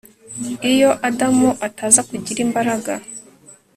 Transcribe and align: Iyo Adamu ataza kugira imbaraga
Iyo 0.71 0.89
Adamu 1.07 1.49
ataza 1.67 2.01
kugira 2.09 2.39
imbaraga 2.45 2.93